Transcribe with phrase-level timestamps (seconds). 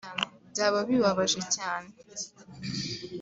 [0.51, 1.89] byaba bibabaje cyane